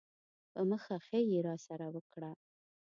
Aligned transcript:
په 0.53 0.61
مخه 0.69 0.95
ښې 1.05 1.19
یې 1.31 1.39
راسره 1.47 1.87
وکړه. 1.95 2.31